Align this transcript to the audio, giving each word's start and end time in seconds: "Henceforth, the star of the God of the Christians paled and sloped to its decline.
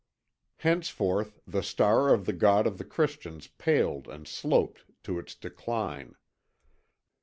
"Henceforth, 0.57 1.41
the 1.45 1.61
star 1.61 2.11
of 2.11 2.25
the 2.25 2.33
God 2.33 2.65
of 2.65 2.79
the 2.79 2.83
Christians 2.83 3.45
paled 3.45 4.07
and 4.07 4.27
sloped 4.27 4.83
to 5.03 5.19
its 5.19 5.35
decline. 5.35 6.15